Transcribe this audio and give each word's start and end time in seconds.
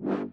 And 0.00 0.30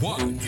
one, 0.00 0.38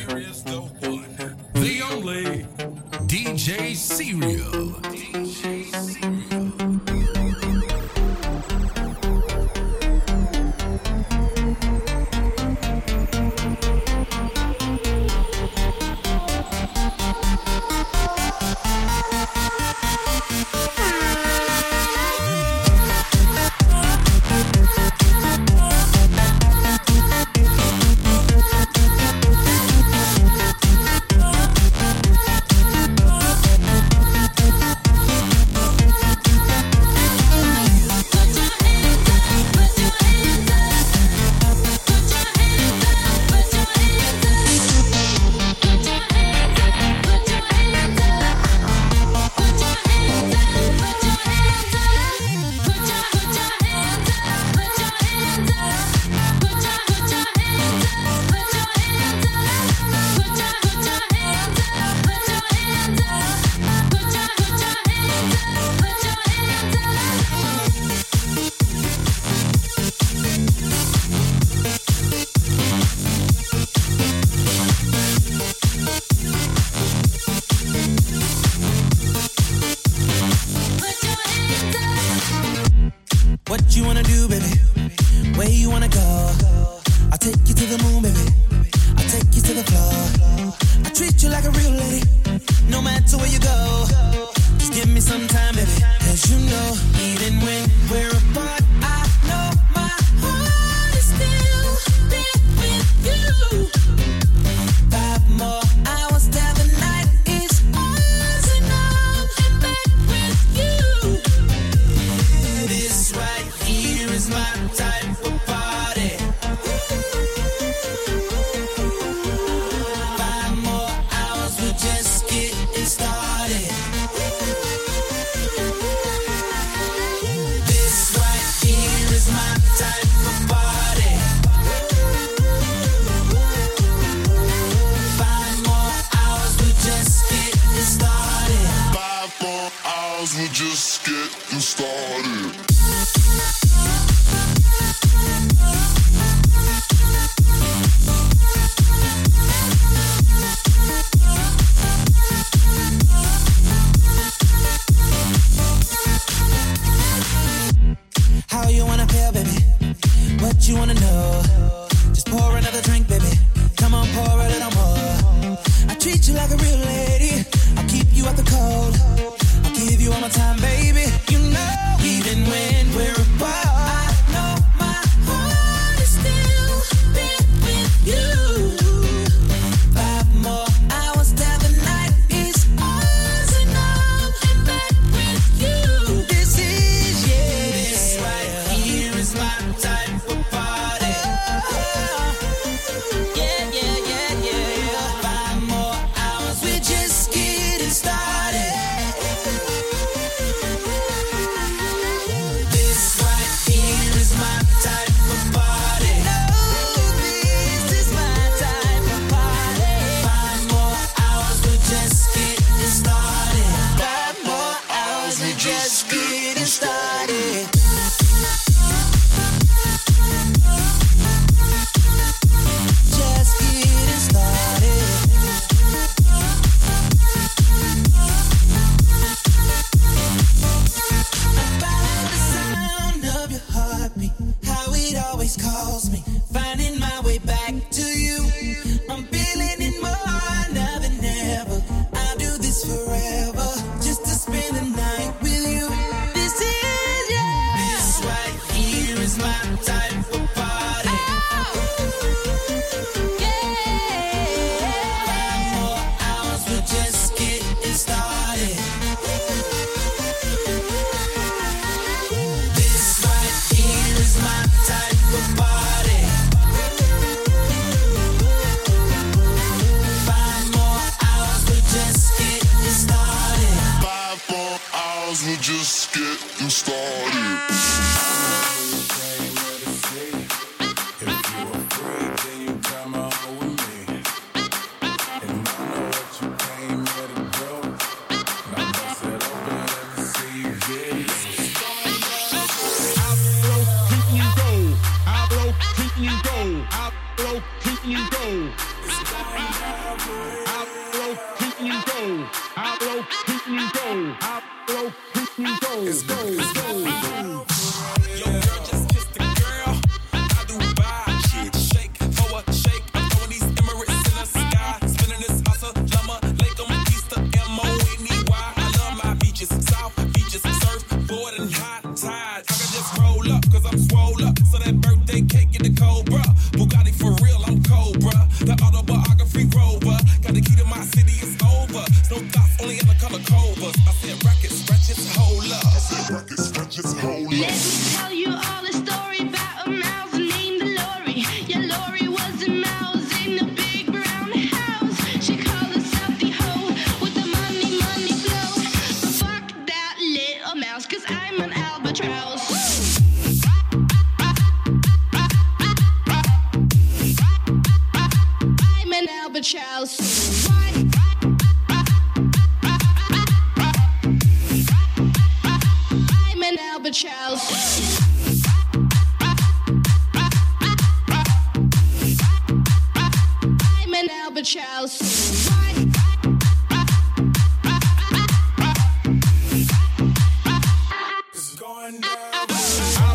I 382.73 383.30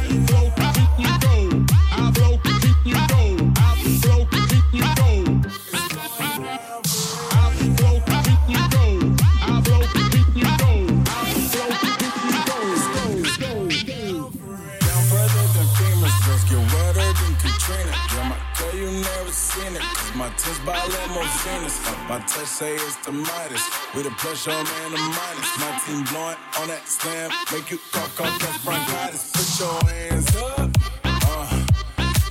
touch 22.28 22.48
say 22.48 22.76
it's 22.76 22.96
the 23.06 23.12
Midas. 23.12 23.62
With 23.94 24.08
a 24.08 24.12
pressure 24.12 24.52
on 24.52 24.64
man, 24.64 24.92
the 24.92 24.98
minus. 24.98 25.52
My 25.60 25.72
team 25.86 26.04
blowing 26.06 26.38
on 26.60 26.68
that 26.68 26.88
slam. 26.88 27.32
Make 27.52 27.72
you 27.72 27.80
cock 27.92 28.22
off 28.22 28.40
that 28.40 28.60
bronchitis. 28.64 29.32
Put 29.32 29.60
your 29.60 29.78
hands 29.90 30.36
up. 30.36 30.70
Uh, 31.04 31.66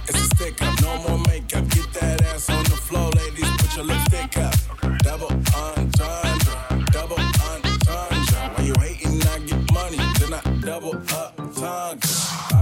it's 0.09 0.21
a 0.21 0.27
stick 0.35 0.63
up. 0.63 0.81
No 0.83 1.09
more 1.09 1.19
makeup. 1.29 1.69
Get 1.69 1.93
that 1.95 2.23
ass 2.23 2.51
on 2.51 2.65
the 2.65 2.79
floor, 2.87 3.11
ladies. 3.11 3.51
Put 3.59 3.77
your 3.77 3.85
lipstick 3.85 4.37
up. 4.39 4.55
Double 5.03 5.33
entendre. 5.55 6.85
Double 6.93 7.19
entendre. 7.19 8.55
When 8.57 8.67
you 8.67 8.75
hating, 8.81 9.23
I 9.29 9.39
get 9.41 9.73
money. 9.73 9.99
Then 10.19 10.35
I 10.35 10.43
double 10.61 10.97
up 11.15 11.37
tongue. 11.55 12.54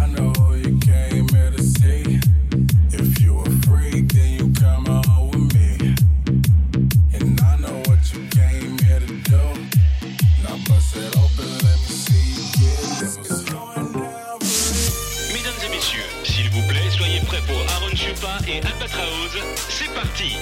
C'est 19.68 19.92
parti. 19.94 20.36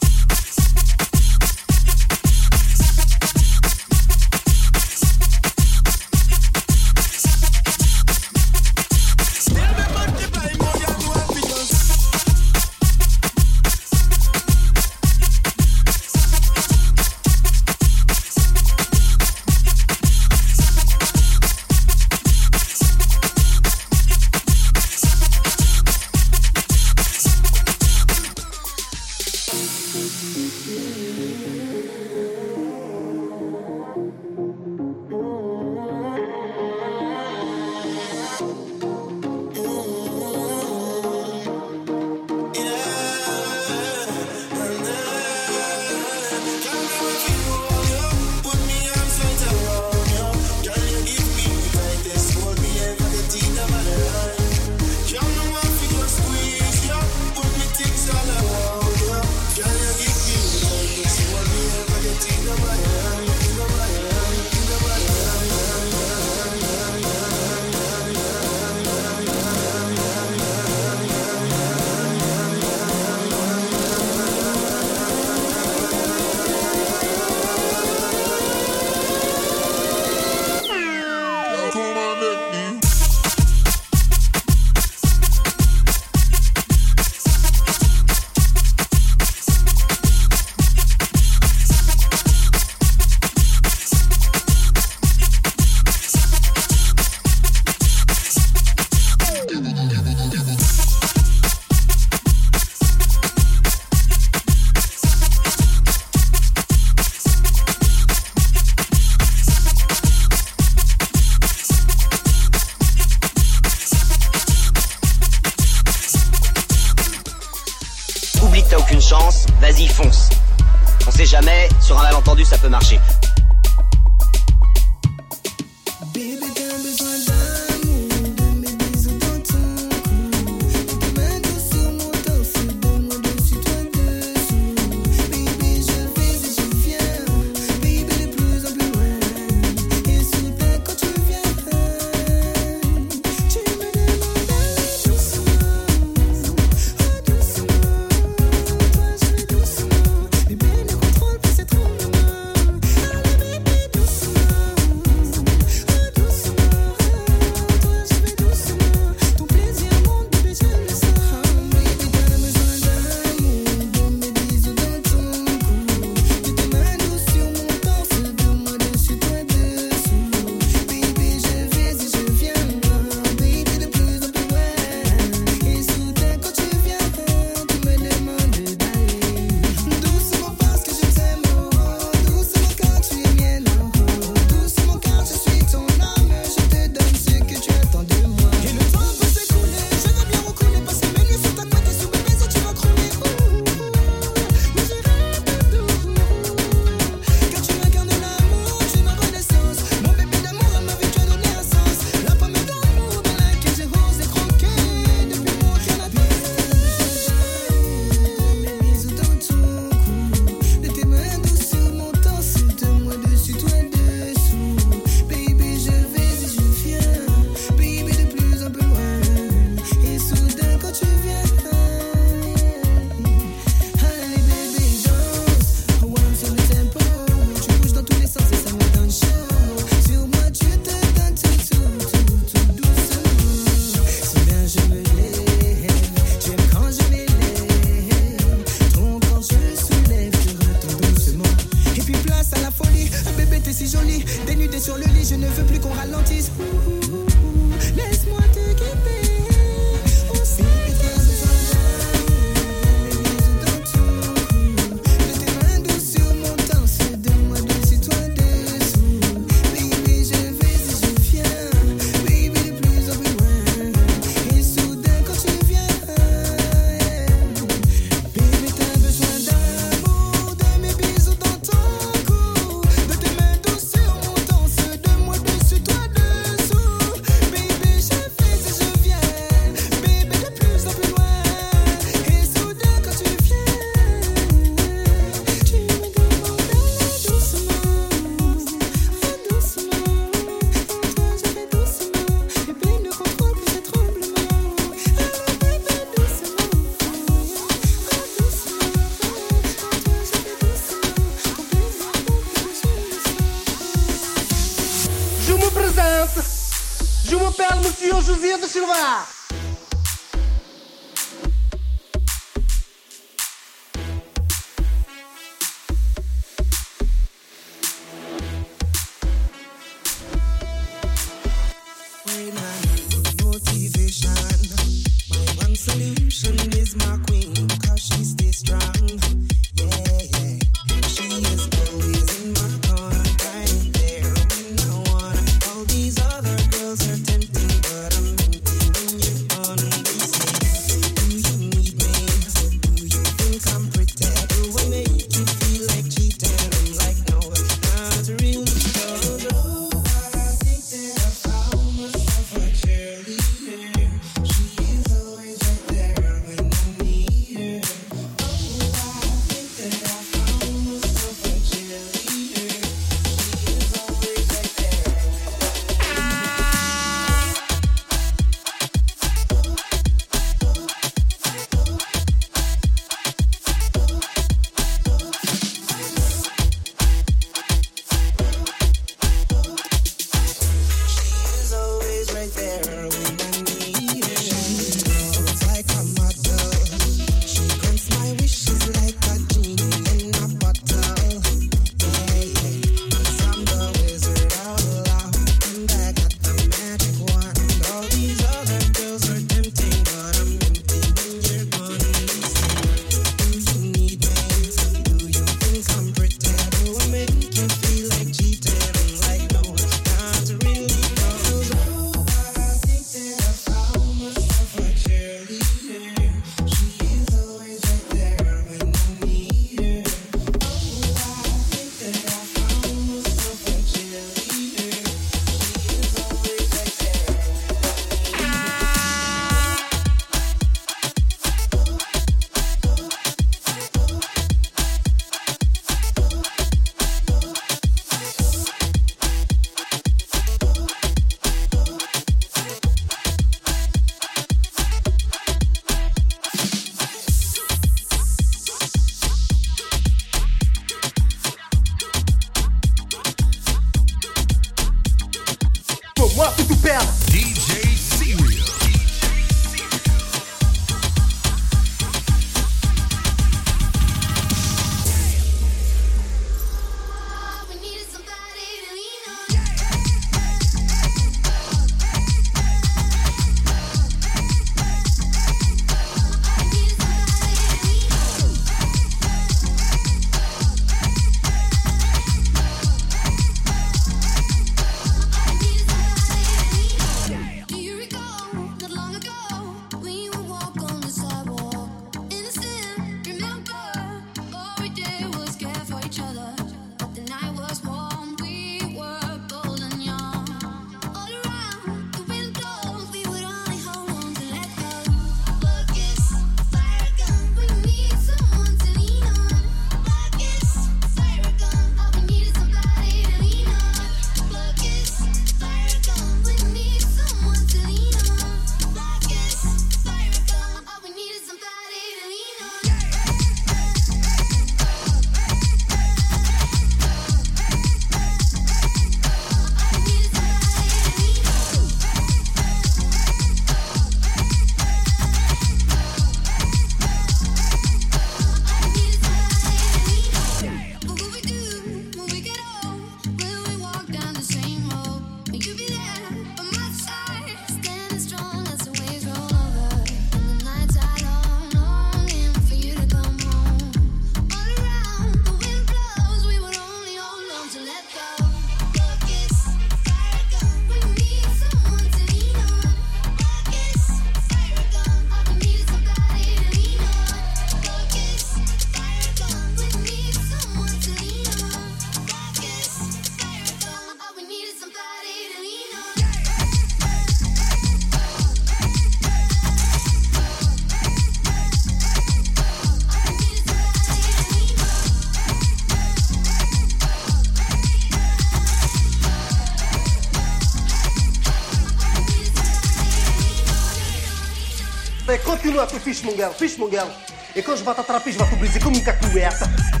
tu 595.87 595.99
fish 595.99 596.23
mongel, 596.23 596.51
fish 596.57 596.77
mongel. 596.77 597.07
E 597.55 597.61
quand 597.61 597.75
je 597.75 597.83
vais 597.83 597.93
t'attraper, 597.93 598.31
je 598.31 598.37
vais 598.37 598.49
t'obliger 598.49 598.79
como 598.79 598.95
une 598.95 599.03
cacouette. 599.03 600.00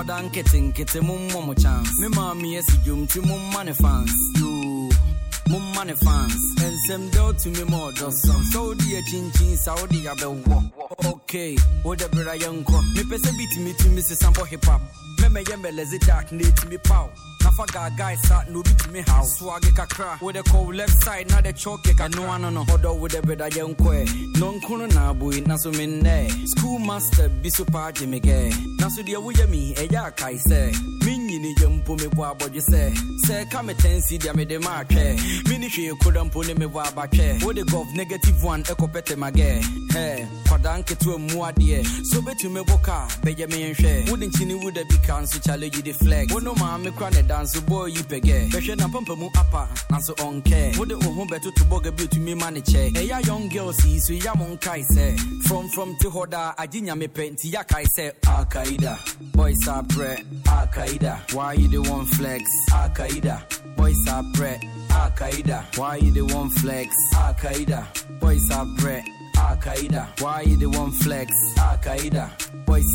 Nkɔla 0.00 0.22
nketenkete 0.22 1.00
mommɔ 1.00 1.46
mo 1.46 1.54
chance. 1.54 1.90
Me 2.00 2.08
maame 2.08 2.58
asi 2.58 2.76
dwom 2.84 3.02
nti 3.04 3.20
momma 3.20 3.64
ne 3.64 3.72
fans. 3.72 4.10
Yoo, 4.38 4.88
momma 5.48 5.84
ne 5.84 5.94
fans. 5.94 6.34
Ɛnsɛm 6.58 7.10
dɛ 7.10 7.20
wotumi 7.26 7.70
ma 7.70 7.76
ɔdɔ 7.88 8.08
sɔm 8.10 8.42
sɛ 8.50 8.58
wode 8.64 8.88
akyinkyin 8.98 9.56
sa 9.58 9.74
wode 9.74 9.98
yabɛwɔ 10.06 10.72
ok 11.04 11.56
wode 11.84 12.06
bera 12.12 12.34
yɛnkɔ 12.36 12.76
mepɛ 12.94 13.16
sɛ 13.18 13.30
bitumi 13.36 13.72
tumi 13.78 14.02
sesa 14.02 14.30
bɔ 14.32 14.46
hip 14.48 14.64
hop 14.64 14.80
mɛmɛyɛ 15.20 15.56
mɛlɛze 15.62 15.98
dark 16.06 16.32
na 16.32 16.42
ɛtumi 16.48 16.78
paw 16.88 17.08
nafa 17.50 17.64
gaagae 17.72 18.16
sa 18.26 18.44
na 18.48 18.58
obi 18.58 18.70
tumi 18.70 19.00
haw 19.08 19.24
swage 19.24 19.70
kakra 19.74 20.18
wode 20.20 20.36
kɔw 20.50 20.74
left 20.76 21.04
side 21.04 21.28
na 21.30 21.40
de 21.40 21.52
choke 21.52 21.82
ɛno 21.96 22.28
ano 22.34 22.50
no 22.50 22.64
ɔdɔ 22.64 22.98
wode 23.00 23.20
beda 23.26 23.48
yɛnkɔɛ 23.50 24.06
nɔnkono 24.36 24.92
na 24.94 25.10
aboi 25.12 25.46
na 25.46 25.56
so 25.56 25.70
mennɛ 25.72 26.30
school 26.48 26.78
master 26.78 27.28
bi 27.28 27.48
so 27.48 27.64
paa 27.64 27.90
gye 27.92 28.06
me 28.06 28.20
gɛ 28.20 28.78
na 28.80 28.88
so 28.88 29.02
deɛ 29.02 29.16
woyɛ 29.22 29.48
mi 29.48 29.74
ɛyɛ 29.74 29.98
akae 30.10 30.38
sɛ 30.48 30.72
menyini 31.04 31.54
yɛ 31.56 31.68
mpo 31.82 31.96
mebɔ 31.96 32.22
abɔdwe 32.32 32.62
sɛ 32.70 32.94
sɛ 33.26 33.44
ɛka 33.44 33.64
me 33.66 33.74
tansi 33.74 34.18
deɛ 34.18 34.34
mede 34.36 34.58
ma 34.62 34.82
atwɛ 34.84 35.48
mene 35.48 35.68
hwee 35.68 35.98
koda 36.02 36.24
mpo 36.24 36.44
ne 36.46 36.54
mebɔ 36.54 36.80
abatwɛ 36.92 37.42
wode 37.44 37.64
gov 37.66 37.92
negative 37.94 38.42
one 38.44 38.62
ɛkɔpɛtɛ 38.64 39.14
magɛ 39.16 39.60
hɛ 39.94 40.26
kwadaa 40.48 40.78
nketewa 40.82 41.18
mu 41.18 41.40
adeɛ 41.48 41.84
so 42.06 42.20
bɛtumi 42.20 42.62
bɔ 42.64 42.82
ka 42.82 43.08
bɛyɛ 43.22 43.46
menhwɛ 43.50 44.10
wode 44.10 44.20
nkyini 44.30 44.54
woda 44.62 44.84
bi 44.84 44.96
ka 45.10 45.20
nso 45.20 45.38
challenge 45.42 45.82
de 45.82 45.92
flex. 45.92 46.32
Wo 46.32 46.38
no 46.38 46.54
maame 46.54 46.90
kora 46.96 47.10
ne 47.10 47.22
danso 47.22 47.60
boy 47.66 47.86
yi 47.90 48.02
pɛgɛ 48.02 48.50
bɛhwɛ 48.52 48.76
na 48.78 48.86
pampa 48.88 49.14
mu 49.16 49.28
apa 49.34 49.68
nanso 49.90 50.14
ɔnkɛ 50.26 50.78
wode 50.78 50.94
wo 51.02 51.10
ho 51.16 51.24
bɛtoto 51.24 51.62
bɔga 51.70 51.90
bi 51.96 52.04
otumi 52.04 52.34
ma 52.38 52.50
ne 52.50 52.60
kyɛ 52.60 52.92
ɛyɛ 52.94 53.26
young 53.26 53.48
girls 53.48 53.84
yi 53.84 53.98
so 53.98 54.12
ya 54.12 54.34
mo 54.34 54.46
nkae 54.56 54.82
sɛ 54.94 55.18
from 55.46 55.68
from 55.70 55.96
te 56.00 56.08
hɔ 56.08 56.30
daa 56.30 56.54
agye 56.54 56.80
nyame 56.82 57.08
pɛ 57.08 57.32
nti 57.32 57.50
yakae 57.52 57.86
sɛ 57.98 58.12
akaida 58.22 58.94
boys 59.32 59.58
aprɛ 59.66 60.24
akaida 60.44 61.18
why 61.34 61.54
you 61.54 61.68
the 61.68 61.80
one 61.90 62.06
flex? 62.06 62.44
Akaida 62.70 63.42
boys 63.76 64.04
aprɛ 64.06 64.60
akaida 64.90 65.64
why 65.76 65.96
you 65.96 66.12
the 66.12 66.22
one 66.34 66.50
flex? 66.50 66.94
Akaida 67.14 67.84
boys 68.20 68.48
aprɛ 68.50 69.02
akaida 69.34 70.06
why 70.20 70.42
you 70.42 70.56
the 70.56 70.68
one 70.68 70.92
flex? 70.92 71.32
Akaida 71.56 72.30
boys 72.64 72.86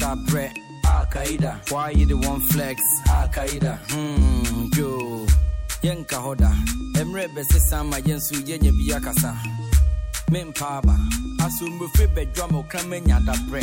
aprɛ 0.86 1.06
akaida 1.06 1.72
why 1.72 1.90
you 1.92 2.06
the 2.06 2.16
one 2.18 2.42
flex? 2.50 2.82
Akaida 3.08 3.78
hmm 3.92 4.70
yo. 4.78 5.26
Yɛnka 5.84 6.18
hɔ 6.18 6.38
da 6.38 6.52
ɛmmerɛ 7.00 7.28
bɛsesa 7.36 7.86
ma 7.88 7.98
yɛn 7.98 8.20
so 8.20 8.36
yɛnya 8.36 8.72
bi 8.78 8.94
akasa 8.94 9.36
mempa 10.32 10.78
aba 10.80 10.96
asombofe 11.46 12.08
bɛdwa 12.16 12.52
ma 12.52 12.58
ɔkrama 12.64 13.06
nya 13.06 13.20
dabrɛ 13.20 13.62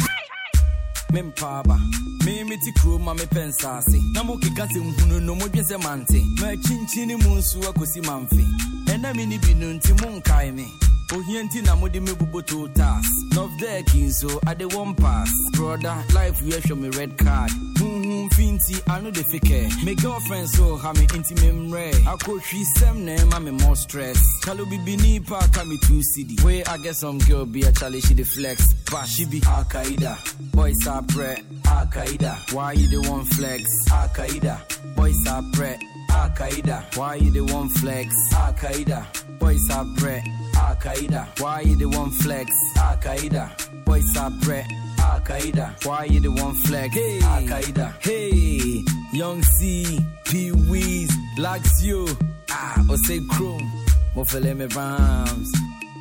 mempa 1.13 1.59
aba 1.61 1.77
memete 2.25 2.71
kuro 2.81 2.99
ma 2.99 3.13
mepɛ 3.15 3.49
nsase 3.51 3.99
na 4.15 4.23
mokeka 4.23 4.67
sɛ 4.71 4.79
nhunu 4.81 5.21
no 5.21 5.35
modwe 5.35 5.63
sɛ 5.69 5.83
mante 5.83 6.21
makyinkyini 6.41 7.17
mu 7.25 7.37
nso 7.39 7.59
akɔsi 7.63 8.01
mamfe 8.07 8.45
ɛna 8.87 9.17
me 9.17 9.27
ne 9.27 9.39
bi 9.39 9.55
no 9.55 9.67
nti 9.73 9.93
monkae 10.01 10.55
me 10.55 10.71
ohia 11.17 11.43
nti 11.43 11.63
na 11.63 11.77
mode 11.77 12.01
me 12.01 12.13
buboto 12.13 12.69
tas 12.75 13.07
nov 13.35 13.51
dek 13.59 13.87
nso 13.95 14.41
ade 14.47 14.65
one 14.75 14.95
pass. 14.95 15.31
Broda 15.53 15.95
life 16.15 16.41
yɛhwɛ 16.41 16.77
me 16.79 16.89
red 16.99 17.17
card. 17.19 17.51
Huhu 17.79 18.25
mfi 18.29 18.53
nti 18.53 18.75
ano 18.95 19.11
de 19.11 19.23
fikɛ 19.23 19.85
me 19.85 19.95
girlfriend 19.95 20.49
so 20.49 20.77
ha 20.77 20.93
me 20.93 21.07
nti 21.07 21.35
memmerɛ 21.35 21.93
akɔhwi 22.05 22.63
sɛm 22.77 22.97
na 23.05 23.17
ɛma 23.17 23.43
me 23.45 23.51
more 23.51 23.77
stress. 23.77 24.19
Kalo 24.43 24.65
bibini 24.65 25.25
pa 25.27 25.41
ka 25.53 25.65
me 25.65 25.77
two 25.79 26.03
city 26.03 26.37
wey 26.45 26.63
i 26.65 26.77
get 26.79 26.95
some 26.97 27.19
girl 27.19 27.45
be 27.45 27.63
a 27.63 27.73
chale 27.73 28.01
she 28.01 28.15
dey 28.15 28.25
flex. 28.25 28.73
But 28.91 29.07
she 29.07 29.25
be 29.27 29.41
akaida 29.41 30.17
boys 30.53 30.87
are 30.87 31.03
pre 31.03 31.37
akaida 31.65 32.53
why 32.53 32.73
you 32.73 32.89
the 32.89 33.09
one 33.09 33.25
flex? 33.25 33.63
Akaida 33.91 34.57
boys 34.97 35.17
are 35.29 35.43
pre 35.53 35.77
akaida 36.09 36.97
why 36.97 37.15
you 37.17 37.31
the 37.31 37.45
one 37.53 37.69
flex? 37.69 38.15
Akaida 38.33 39.05
boys 39.39 39.69
are 39.71 39.87
pre 39.97 40.23
akaida 40.55 41.27
why 41.41 41.61
you 41.61 41.77
the 41.77 41.87
one 41.87 42.11
flex? 42.11 42.51
Akaida 42.77 43.51
boys 43.85 44.17
are 44.17 44.31
pre 44.43 44.63
akaida 44.99 45.85
why 45.85 46.05
you 46.05 46.21
the 46.21 46.31
one 46.31 46.55
flex? 46.55 46.95
Hey. 46.95 47.19
Akaida 47.21 47.95
hey. 48.03 48.85
Young 49.13 49.43
c 49.43 49.99
p 50.25 50.51
weez 50.53 51.11
laxio 51.39 52.09
ah 52.51 52.85
ose 52.91 53.21
chrome. 53.31 53.71
Mofele 54.15 54.57
me 54.57 54.67
rhymes 54.67 55.53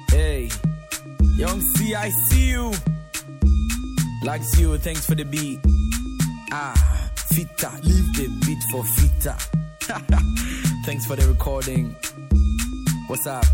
hey. 0.10 0.50
Young 1.36 1.62
c 1.62 1.96
i 1.96 2.10
see 2.30 2.50
you. 2.50 2.72
Laxio 4.24 4.80
thanks 4.80 5.06
for 5.06 5.16
the 5.16 5.24
beat. 5.24 5.60
Ah 6.52 7.10
fita. 7.34 7.72
Leave 7.84 8.14
the 8.16 8.28
beat 8.46 8.64
for 8.72 8.84
fita. 8.84 9.36
Thanks 10.86 11.06
for 11.06 11.16
the 11.16 11.28
recording. 11.28 11.96
What's 13.08 13.28
up 13.28 13.46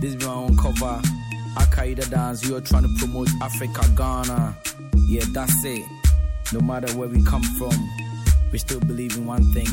this 0.00 0.14
is 0.14 0.24
my 0.24 0.32
own 0.32 0.56
cover. 0.56 1.00
Al-Qaeda 1.58 2.10
dance 2.10 2.50
are 2.50 2.60
trying 2.60 2.82
to 2.82 2.94
promote 2.98 3.28
Africa 3.42 3.82
Ghana. 3.96 4.56
Yeah 5.06 5.24
that's 5.32 5.64
it. 5.64 5.84
No 6.52 6.60
matter 6.60 6.92
where 6.98 7.08
we 7.08 7.22
come 7.24 7.42
from 7.58 7.74
we 8.52 8.58
still 8.58 8.80
believe 8.80 9.16
in 9.16 9.26
one 9.26 9.44
thing. 9.52 9.66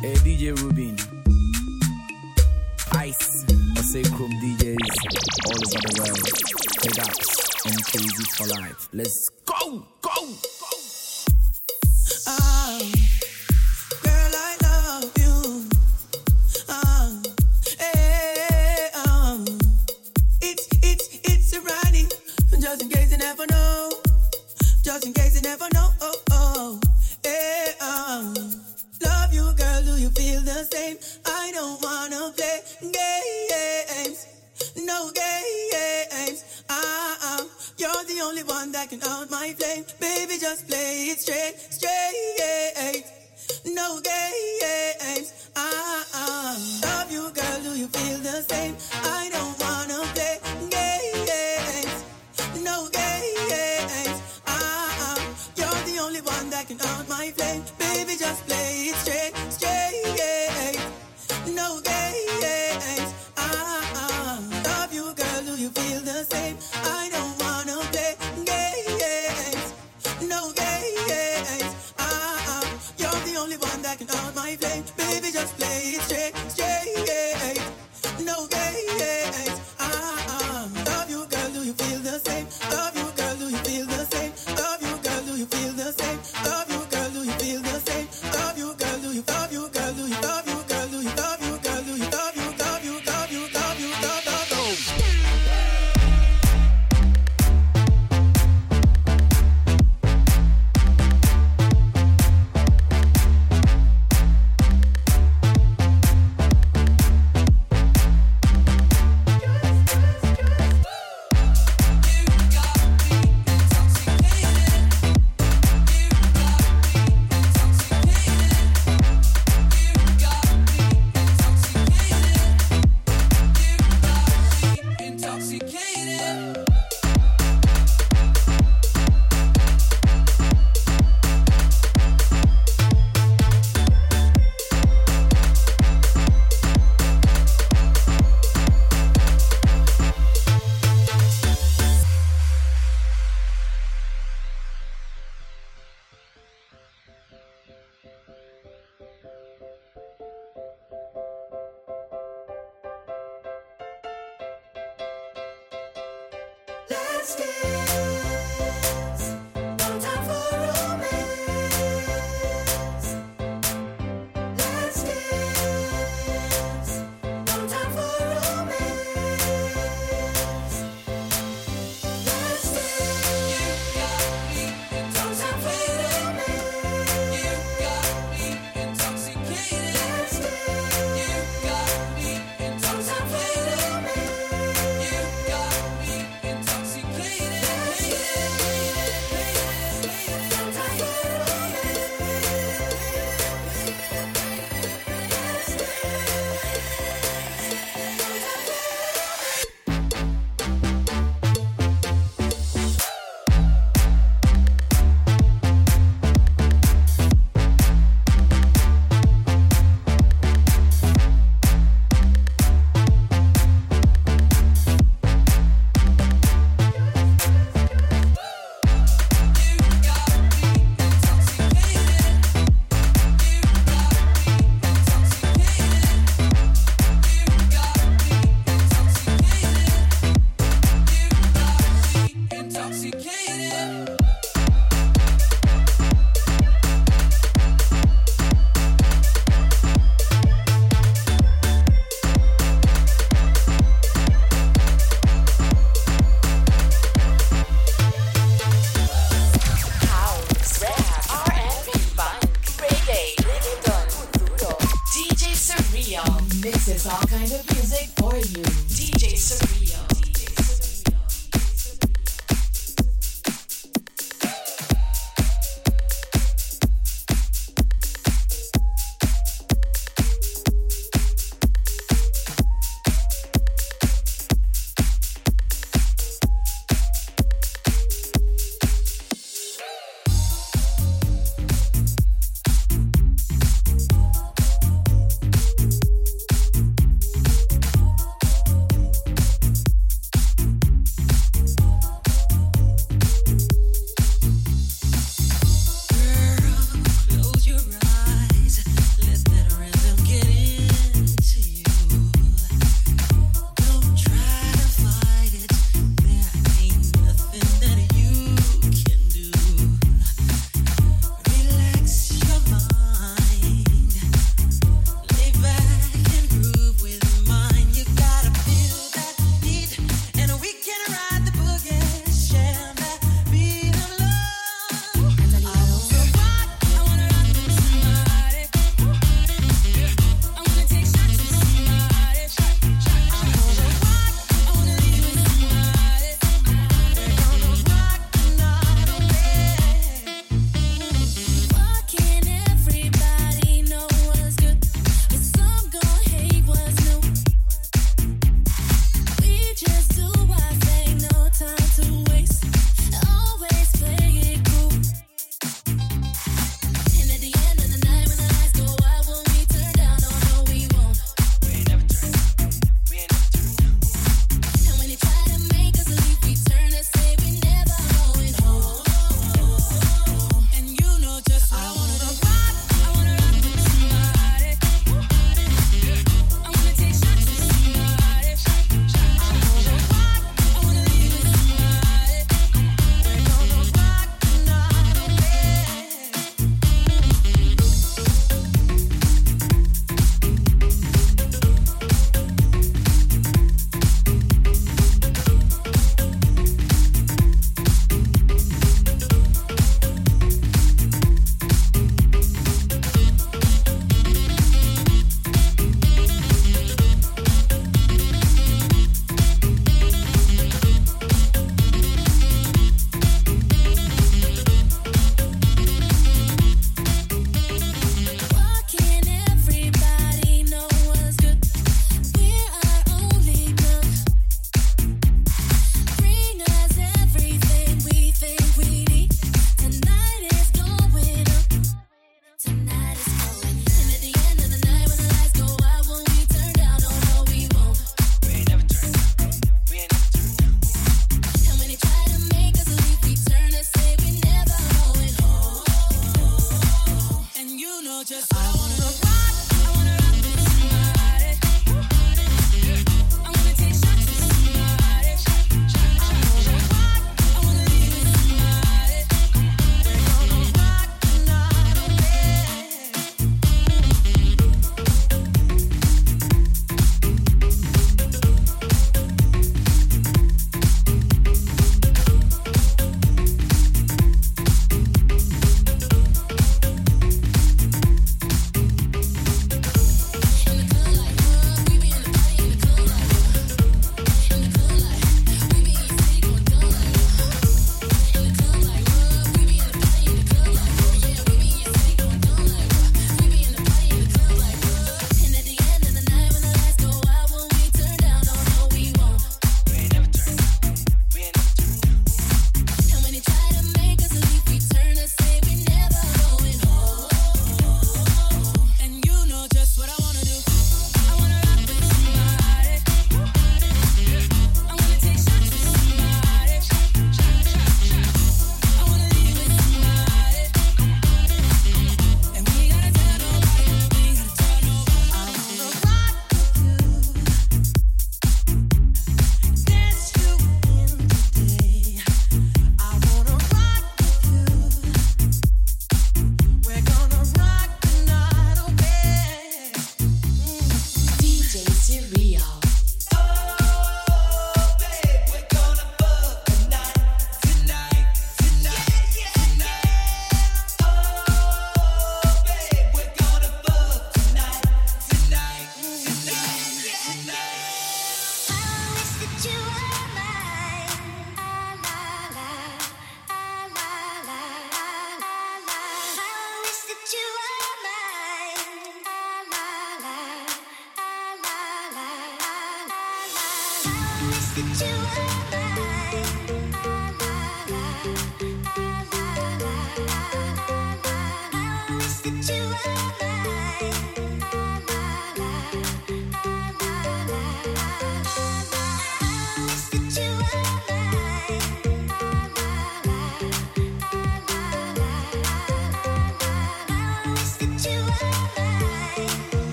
Hey 0.00 0.14
DJ 0.24 0.56
Rubin. 0.60 0.96
Ice. 2.92 3.44
Or 3.76 3.82
say 3.82 4.02
Chrome 4.02 4.32
DJs 4.42 4.76
all 5.46 5.58
over 5.58 5.80
the 5.80 5.92
world. 5.98 6.22
Big 6.82 6.98
ups 6.98 7.32
crazy 7.92 8.24
for 8.36 8.46
life. 8.46 8.88
Let's 8.92 9.28
go 9.44 9.84
go 10.00 10.61
just 40.52 40.68
play 40.68 41.06
it 41.12 41.18
straight, 41.18 41.54
straight. 41.70 43.04
No 43.64 44.00
games. 44.00 45.32
Ah, 45.56 46.04
ah, 46.14 46.80
love 46.84 47.10
you, 47.10 47.30
girl. 47.30 47.60
Do 47.62 47.78
you 47.78 47.86
feel 47.86 48.18
the 48.18 48.42
same? 48.42 48.76
I 49.02 49.30
don't 49.32 49.61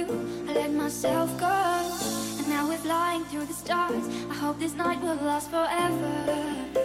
you, 0.00 0.46
I 0.48 0.52
let 0.54 0.72
myself 0.72 1.28
go. 1.38 1.46
And 2.38 2.48
now 2.48 2.68
we're 2.68 2.78
flying 2.78 3.24
through 3.24 3.46
the 3.46 3.52
stars. 3.52 4.04
I 4.30 4.34
hope 4.34 4.58
this 4.58 4.74
night 4.74 5.00
will 5.00 5.16
last 5.16 5.50
forever. 5.50 6.79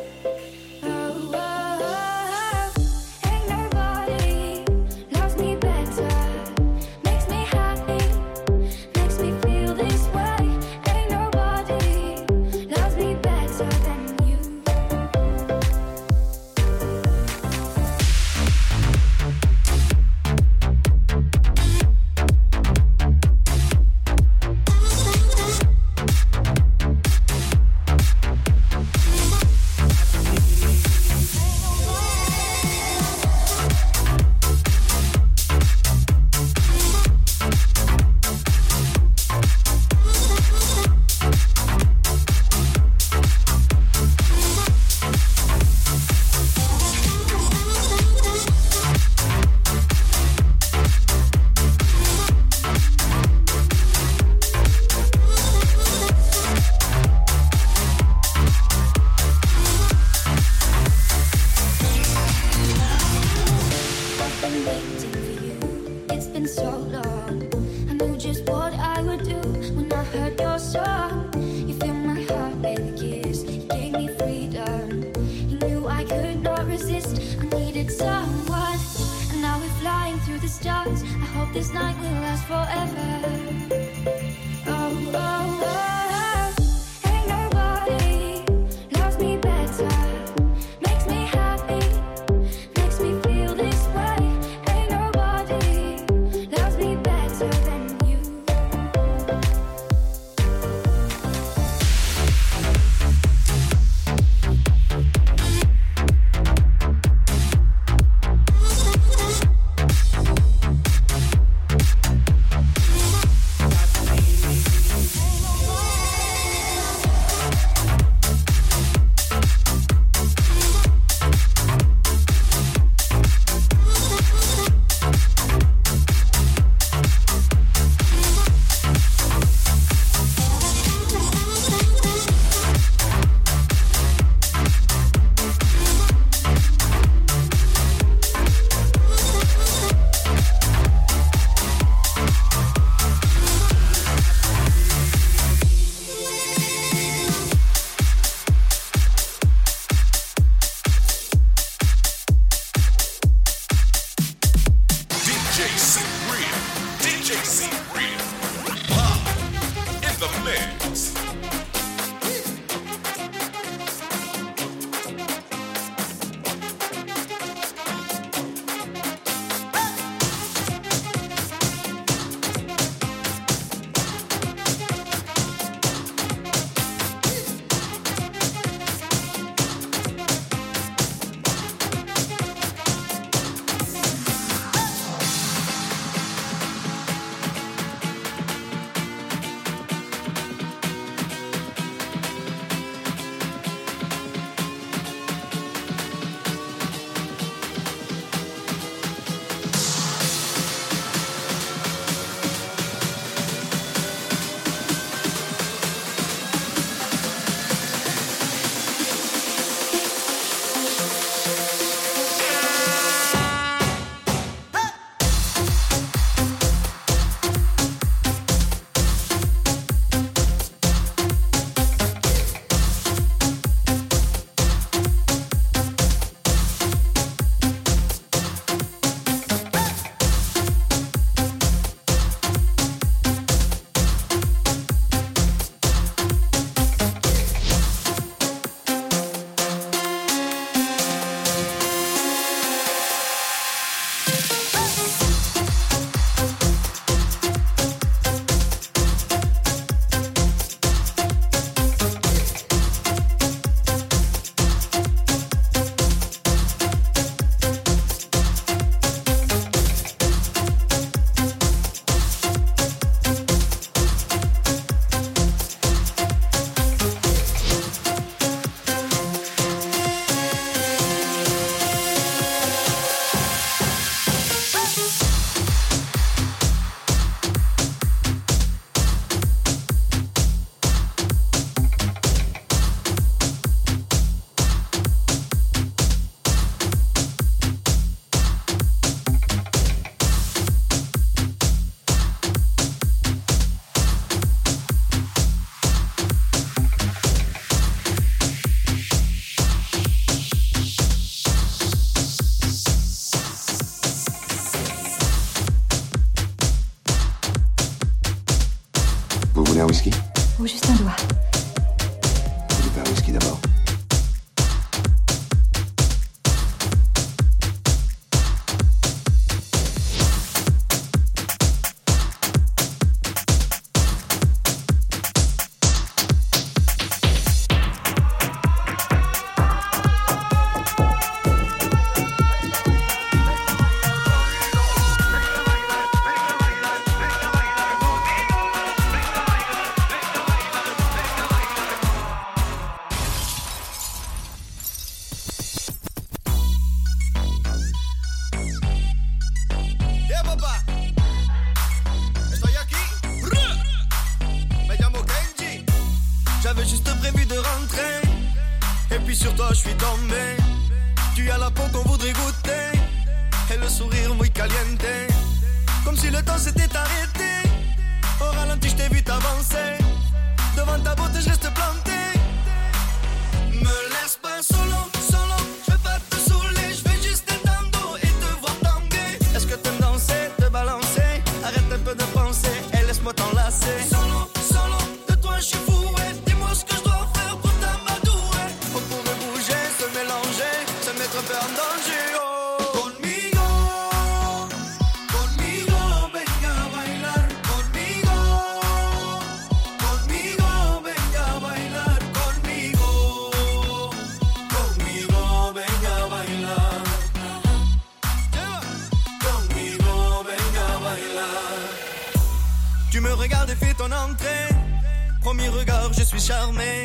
charmé. 416.39 417.03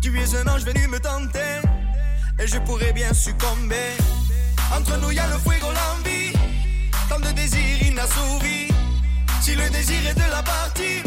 Tu 0.00 0.16
es 0.18 0.34
un 0.34 0.46
ange 0.48 0.64
venu 0.64 0.86
me 0.88 0.98
tenter, 0.98 1.60
et 2.38 2.46
je 2.46 2.58
pourrais 2.58 2.92
bien 2.92 3.12
succomber. 3.12 3.96
Entre 4.76 4.96
nous, 4.98 5.10
y 5.10 5.18
a 5.18 5.26
le 5.26 5.38
fuego, 5.38 5.68
l'envie, 5.72 6.32
tant 7.08 7.20
de 7.20 7.30
désir 7.32 7.82
inassouvi. 7.82 8.68
Si 9.40 9.54
le 9.54 9.68
désir 9.70 9.98
est 10.08 10.14
de 10.14 10.30
la 10.30 10.42
partie, 10.42 11.02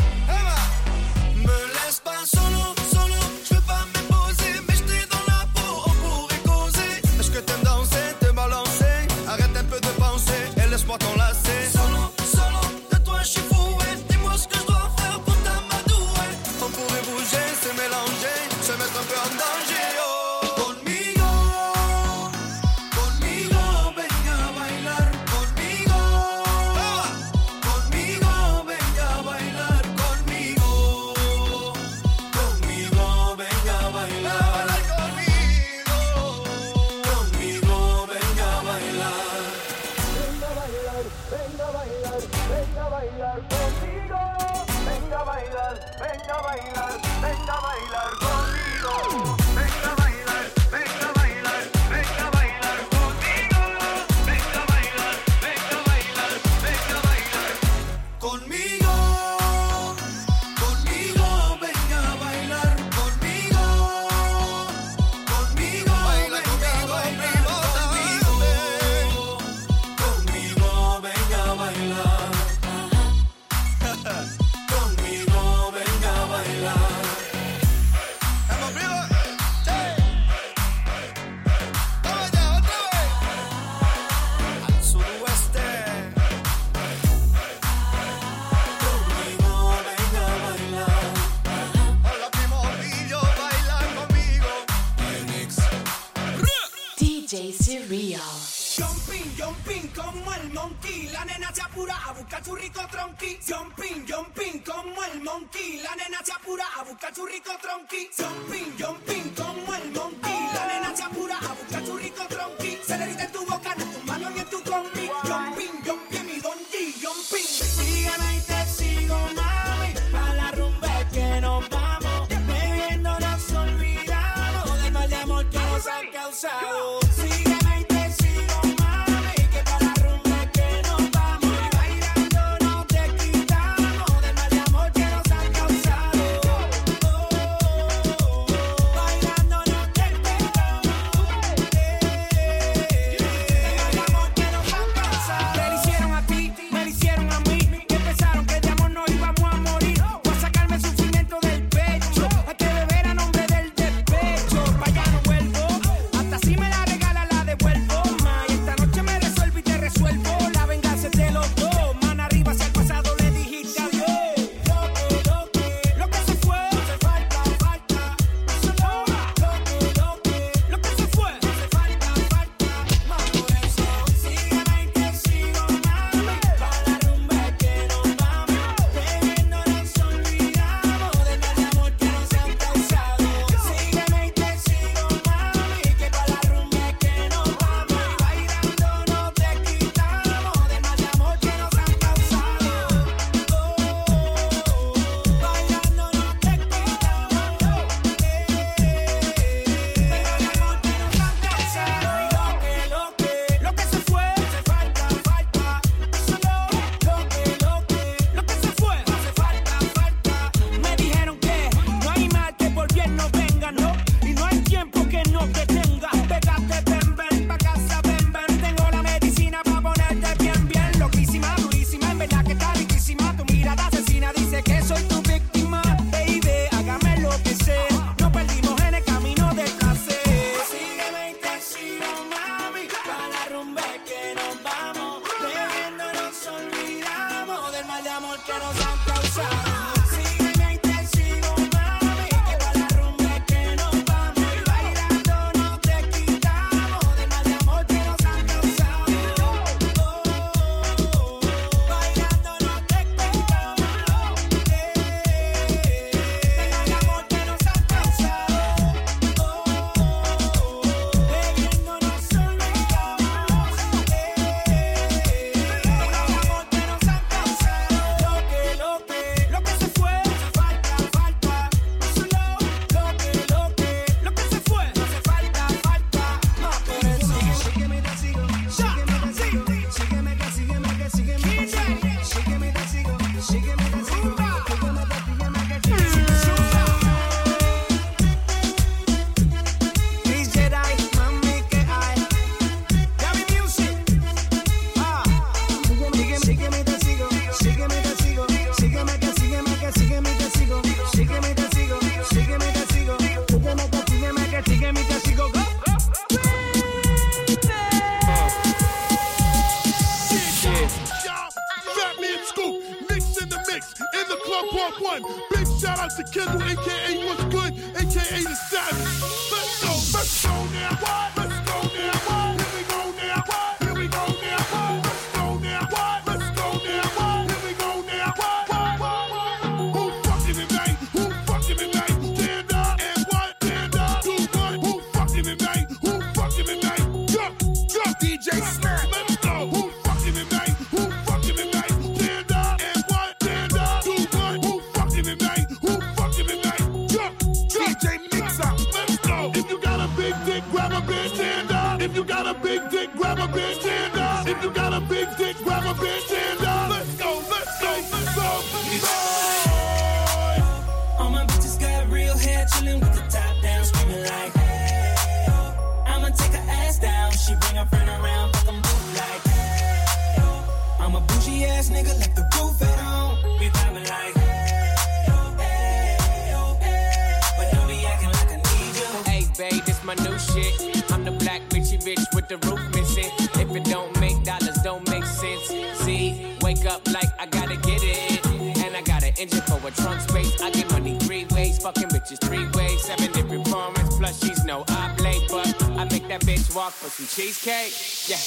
fucking 391.81 392.09
bitches 392.09 392.39
three 392.45 392.67
ways. 392.77 393.03
Seven 393.03 393.31
different 393.31 393.65
formats, 393.65 394.17
plus 394.17 394.39
she's 394.43 394.63
no 394.65 394.83
oblate. 394.87 395.43
But 395.49 395.83
I 395.97 396.05
make 396.05 396.27
that 396.27 396.41
bitch 396.41 396.73
walk 396.75 396.93
for 396.93 397.09
some 397.09 397.25
cheesecake. 397.27 397.93
Yeah, 398.29 398.37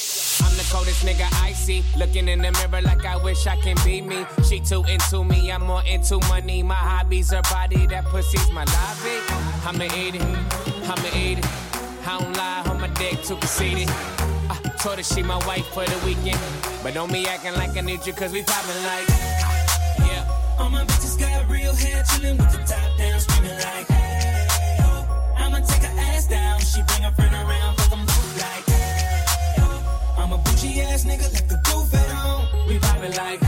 I'm 0.45 0.55
the 0.55 0.65
coldest 0.71 1.05
nigga 1.05 1.27
I 1.43 1.51
see. 1.51 1.83
Looking 1.97 2.27
in 2.27 2.41
the 2.41 2.51
mirror 2.51 2.81
like 2.81 3.05
I 3.05 3.17
wish 3.17 3.45
I 3.47 3.57
can 3.57 3.77
be 3.83 4.01
me. 4.01 4.25
She 4.47 4.59
too 4.59 4.83
into 4.85 5.23
me, 5.23 5.51
I'm 5.51 5.63
more 5.63 5.83
into 5.83 6.17
money. 6.29 6.63
My 6.63 6.75
hobbies 6.75 7.31
her 7.31 7.41
body, 7.43 7.85
that 7.87 8.05
pussy's 8.05 8.49
my 8.51 8.63
lobby. 8.63 9.17
I'ma 9.65 9.85
eat 9.95 10.15
it, 10.15 10.21
I'ma 10.89 11.09
eat 11.15 11.39
it. 11.39 11.45
I 12.07 12.19
don't 12.19 12.37
lie, 12.37 12.63
on 12.69 12.79
my 12.79 12.87
dick 12.87 13.21
too 13.23 13.35
conceited. 13.35 13.89
I 14.49 14.55
told 14.79 14.97
her 14.97 15.03
she 15.03 15.23
my 15.23 15.37
wife 15.47 15.65
for 15.67 15.83
the 15.85 16.05
weekend. 16.05 16.39
But 16.83 16.93
don't 16.93 17.11
be 17.11 17.27
acting 17.27 17.53
like 17.53 17.75
I 17.75 17.81
need 17.81 18.05
you, 18.05 18.13
cause 18.13 18.31
we 18.31 18.43
poppin' 18.43 18.83
like. 18.83 19.54
All 20.57 20.69
my 20.69 20.83
bitches 20.85 21.19
got 21.19 21.49
real 21.49 21.73
hair, 21.75 22.03
chillin' 22.03 22.37
with 22.37 22.51
the 22.51 22.57
top 22.59 22.97
down, 22.97 23.19
screaming 23.19 23.51
like, 23.59 23.87
hey, 23.87 24.77
oh. 24.81 25.33
I'ma 25.37 25.59
take 25.59 25.83
her 25.83 25.99
ass 25.99 26.27
down. 26.27 26.59
She 26.61 26.81
bring 26.83 27.03
her 27.03 27.11
friend 27.11 27.33
around, 27.33 27.75
fuck 27.77 27.91
'em 27.91 28.05
both 28.05 28.41
like, 28.41 28.65
hey, 28.65 29.25
oh. 29.59 30.15
I'm 30.17 30.31
a 30.31 30.37
bougie 30.37 30.81
ass 30.81 31.03
nigga, 31.03 31.27
left 31.33 31.49
the 31.49 31.59
roof 31.67 31.93
at 31.93 32.09
home. 32.09 32.67
We 32.67 32.79
poppin' 32.79 33.11
like. 33.15 33.41
We 33.41 33.47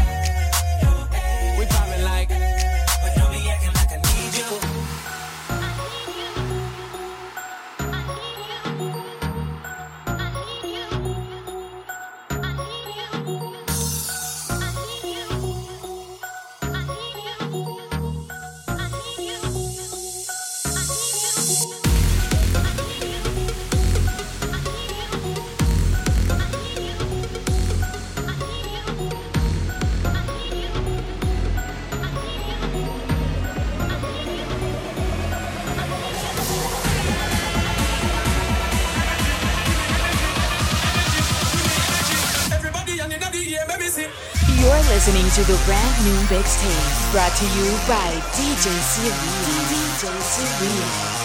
listening 45.08 45.32
to 45.32 45.51
the 45.51 45.58
brand 45.66 46.05
new 46.05 46.20
mixtape 46.28 47.12
brought 47.14 47.34
to 47.38 47.45
you 47.45 47.72
by 47.88 48.12
DJ 48.36 48.70
Syria. 48.82 49.14
DJ 49.72 50.22
Syria. 50.22 51.16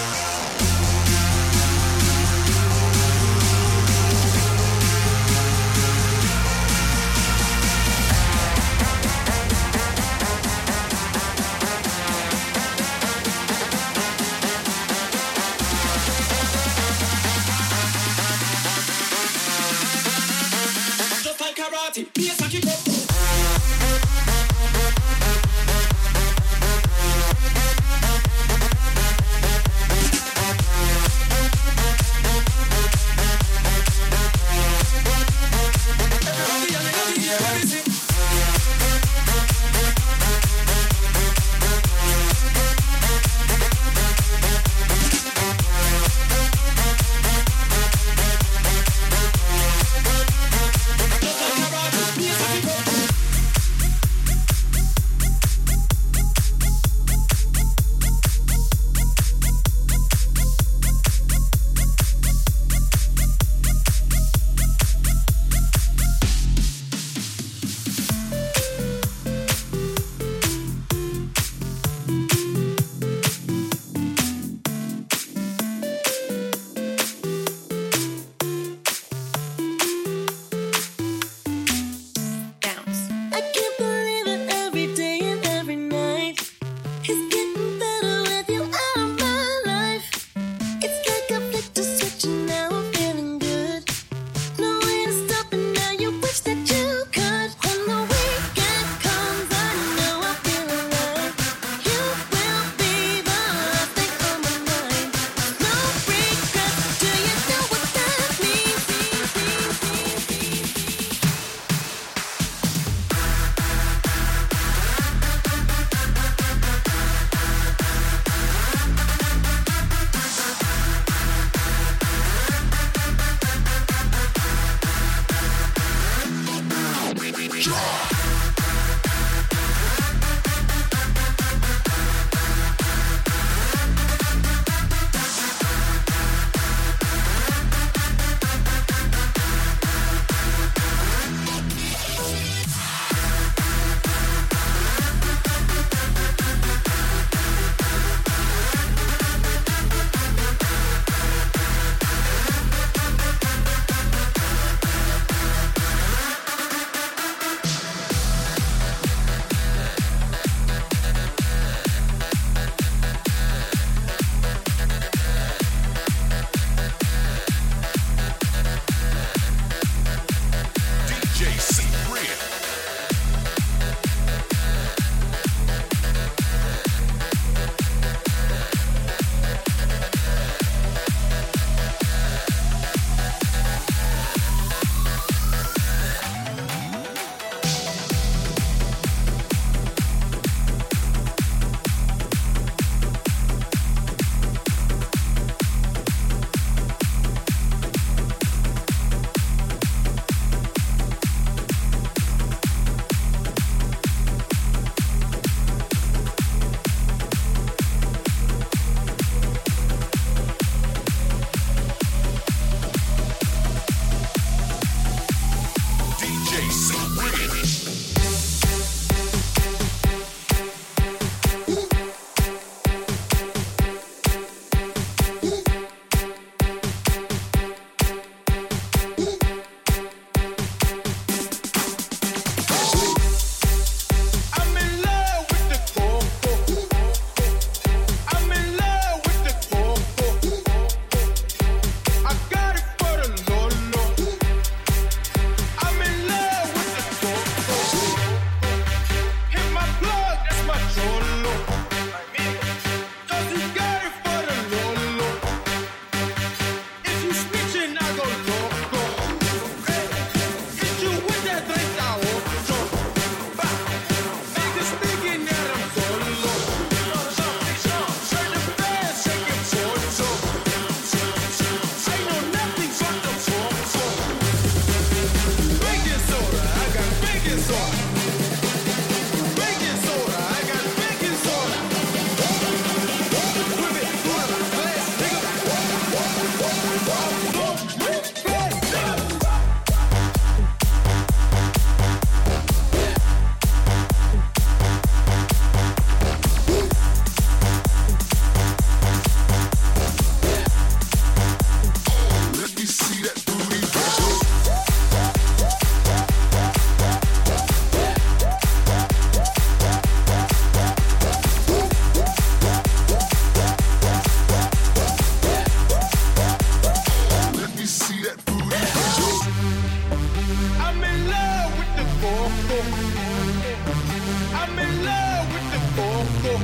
I'm 324.60 324.78
in 324.78 324.92
love 325.04 325.46
with 325.54 325.66
the 325.72 325.80
four. 325.94 326.60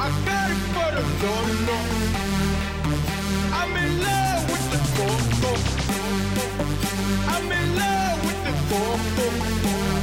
I 0.00 0.08
got 0.26 0.50
it 0.54 0.62
for 0.74 0.90
the 0.96 1.04
dono. 1.22 1.78
I'm 3.60 3.74
in 3.76 3.92
love 4.06 4.42
with 4.50 4.66
the 4.72 4.80
four. 4.94 5.58
I'm 7.34 7.52
in 7.52 7.66
love 7.76 8.18
with 8.26 8.40
the 8.44 8.52
four. 8.68 9.99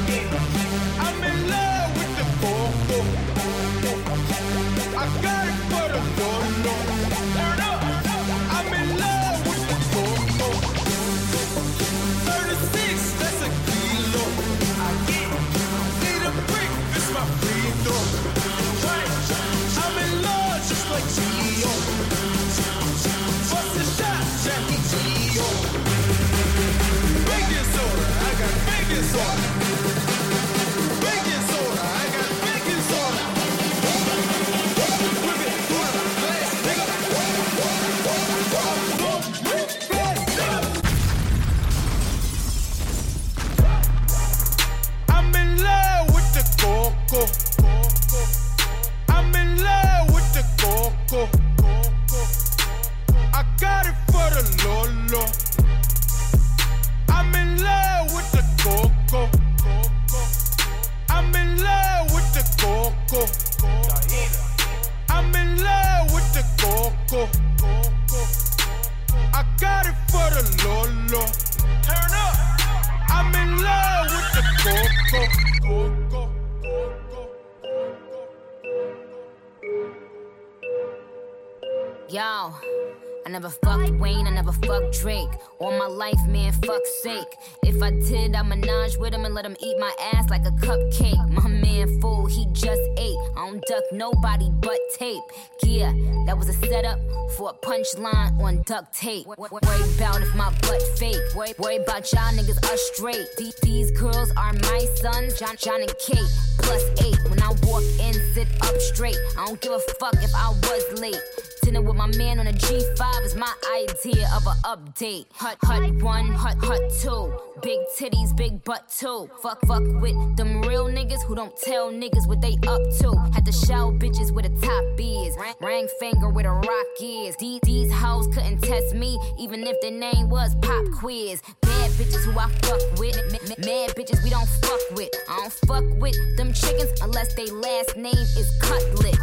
Fucked 84.66 85.00
Drake. 85.00 85.30
All 85.60 85.78
my 85.78 85.88
life, 85.88 86.20
man, 86.28 86.52
fuck's 86.54 87.02
sake. 87.02 87.36
If 87.64 87.82
I 87.82 87.92
did, 87.92 88.36
I 88.36 88.44
menage 88.44 88.98
with 88.98 89.14
him 89.14 89.26
and 89.26 89.34
let 89.34 89.46
him 89.46 89.56
eat 89.60 89.78
my 89.80 89.94
ass 90.14 90.30
like 90.30 90.46
a 90.46 90.52
cupcake. 90.52 91.30
My 91.32 91.48
man 91.48 92.00
fool, 92.00 92.26
he 92.28 92.46
just 92.54 92.82
ate. 92.98 93.18
I 93.36 93.48
don't 93.48 93.64
duck 93.68 93.84
nobody 93.92 94.50
but 94.62 94.78
tape. 94.98 95.24
Yeah, 95.64 95.92
that 96.26 96.38
was 96.38 96.50
a 96.50 96.54
setup 96.54 97.00
for 97.36 97.50
a 97.52 97.66
punchline 97.66 98.40
on 98.40 98.62
duct 98.64 98.94
tape. 98.94 99.26
Worry 99.26 99.48
about 99.96 100.22
if 100.22 100.34
my 100.36 100.50
butt 100.62 100.82
fake. 100.98 101.22
Worry, 101.36 101.78
about 101.78 102.12
y'all 102.12 102.34
niggas 102.34 102.64
are 102.72 102.78
straight. 102.94 103.28
These, 103.38 103.56
these 103.64 103.92
girls 103.92 104.32
are 104.38 104.54
my 104.54 104.86
sons, 104.96 105.40
John, 105.40 105.56
John 105.58 105.82
and 105.82 105.94
Kate. 106.00 106.30
Plus 106.60 106.84
eight. 107.04 107.18
When 107.30 107.42
I 107.42 107.50
walk 107.64 107.84
in, 108.00 108.14
sit 108.34 108.48
up 108.62 108.76
straight. 108.80 109.18
I 109.38 109.46
don't 109.46 109.60
give 109.62 109.72
a 109.72 109.80
fuck 110.00 110.16
if 110.16 110.34
I 110.36 110.50
was 110.50 111.00
late. 111.02 111.22
Dinner 111.62 111.82
with 111.82 111.98
my 111.98 112.08
man 112.18 112.40
on 112.40 112.48
a 112.48 112.54
G5 112.54 113.26
is 113.26 113.36
my 113.36 113.52
idea 113.76 114.26
of 114.34 114.47
a 114.48 114.56
update. 114.64 115.26
Hut, 115.34 115.58
hut 115.64 115.92
one, 116.02 116.28
hut, 116.28 116.58
hut 116.62 116.82
two. 117.02 117.34
Big 117.62 117.80
titties, 117.98 118.36
big 118.36 118.64
butt 118.64 118.88
too. 118.90 119.30
Fuck, 119.42 119.60
fuck 119.66 119.84
with 120.02 120.38
them 120.38 120.62
real 120.62 120.86
niggas 120.86 121.24
who 121.24 121.36
don't 121.36 121.56
tell 121.62 121.92
niggas 121.92 122.28
what 122.28 122.40
they 122.42 122.54
up 122.68 122.82
to. 123.00 123.12
Had 123.34 123.46
to 123.46 123.52
show 123.52 123.92
bitches 123.92 124.32
where 124.32 124.44
the 124.44 124.56
top 124.62 124.84
is. 124.98 125.36
Ring 125.62 125.88
finger 126.00 126.30
where 126.30 126.44
the 126.44 126.52
rock 126.52 126.88
is. 127.02 127.36
These, 127.38 127.60
these 127.64 127.92
hoes 127.92 128.28
couldn't 128.28 128.62
test 128.62 128.96
me, 128.96 129.20
even 129.38 129.64
if 129.64 129.76
the 129.82 129.92
name 129.92 130.30
was 130.30 130.56
Pop 130.62 130.86
Quiz. 130.94 131.42
Bad 131.62 131.92
bitches 131.92 132.24
who 132.24 132.32
I 132.40 132.48
fuck 132.64 133.00
with. 133.00 133.16
Mad 133.60 133.90
bitches 133.96 134.24
we 134.24 134.30
don't 134.30 134.48
fuck 134.48 134.80
with. 134.92 135.10
I 135.30 135.38
don't 135.42 135.54
fuck 135.68 135.84
with 136.02 136.16
them 136.38 136.54
chickens 136.54 137.02
unless 137.02 137.34
they 137.36 137.48
last 137.48 137.98
name 137.98 138.14
is 138.14 138.50
Cutlet. 138.62 139.20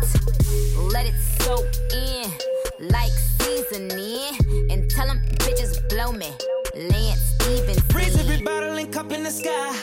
Let 0.92 1.06
it 1.06 1.14
soak 1.38 1.66
in 1.92 2.53
like 2.80 3.12
seasoning. 3.40 4.70
And 4.70 4.90
tell 4.90 5.06
them 5.06 5.20
bitches 5.38 5.88
blow 5.88 6.12
me. 6.12 6.32
Lance 6.74 7.34
Stevens. 7.40 7.94
Raise 7.94 8.18
every 8.18 8.42
bottle 8.42 8.76
and 8.76 8.92
cup 8.92 9.12
in 9.12 9.22
the 9.22 9.30
sky. 9.30 9.76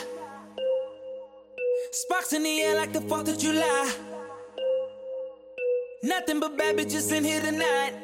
Sparks 1.92 2.32
in 2.32 2.42
the 2.42 2.60
air 2.62 2.76
like 2.76 2.92
the 2.92 3.00
4th 3.00 3.28
of 3.28 3.38
July. 3.38 3.92
Nothing 6.02 6.40
but 6.40 6.56
bad 6.56 6.76
bitches 6.76 7.12
in 7.12 7.24
here 7.24 7.40
tonight. 7.40 7.94